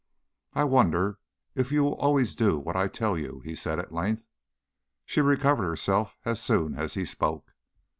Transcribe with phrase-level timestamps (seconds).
[0.53, 1.19] "I wonder
[1.53, 4.25] if you always will do what I tell you," he said at length.
[5.05, 7.53] She recovered herself as soon as he spoke.